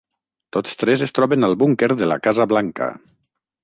Tots 0.57 0.79
tres 0.85 1.03
es 1.09 1.13
troben 1.19 1.49
al 1.51 1.55
Búnquer 1.65 1.93
de 2.03 2.11
la 2.13 2.21
Casa 2.25 2.53
Blanca. 2.55 2.93